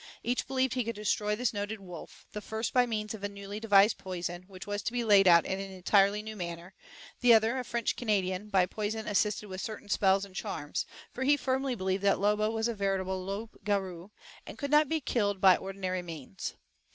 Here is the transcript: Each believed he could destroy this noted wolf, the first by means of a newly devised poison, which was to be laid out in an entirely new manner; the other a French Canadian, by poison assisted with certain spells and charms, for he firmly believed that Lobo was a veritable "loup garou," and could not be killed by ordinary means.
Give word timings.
Each 0.23 0.47
believed 0.47 0.73
he 0.73 0.83
could 0.83 0.95
destroy 0.95 1.35
this 1.35 1.53
noted 1.53 1.79
wolf, 1.79 2.25
the 2.31 2.41
first 2.41 2.73
by 2.73 2.87
means 2.87 3.13
of 3.13 3.23
a 3.23 3.29
newly 3.29 3.59
devised 3.59 3.99
poison, 3.99 4.45
which 4.47 4.65
was 4.65 4.81
to 4.81 4.91
be 4.91 5.03
laid 5.03 5.27
out 5.27 5.45
in 5.45 5.59
an 5.59 5.69
entirely 5.69 6.23
new 6.23 6.35
manner; 6.35 6.73
the 7.19 7.35
other 7.35 7.59
a 7.59 7.63
French 7.63 7.95
Canadian, 7.95 8.49
by 8.49 8.65
poison 8.65 9.05
assisted 9.05 9.47
with 9.47 9.61
certain 9.61 9.89
spells 9.89 10.25
and 10.25 10.35
charms, 10.35 10.87
for 11.11 11.23
he 11.23 11.37
firmly 11.37 11.75
believed 11.75 12.01
that 12.03 12.17
Lobo 12.19 12.49
was 12.49 12.67
a 12.67 12.73
veritable 12.73 13.23
"loup 13.23 13.59
garou," 13.63 14.09
and 14.47 14.57
could 14.57 14.71
not 14.71 14.89
be 14.89 15.01
killed 15.01 15.39
by 15.39 15.55
ordinary 15.55 16.01
means. 16.01 16.55